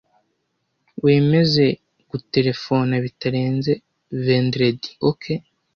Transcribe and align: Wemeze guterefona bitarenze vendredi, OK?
Wemeze 1.03 1.65
guterefona 2.09 2.93
bitarenze 3.05 3.71
vendredi, 4.25 4.89
OK? 5.09 5.23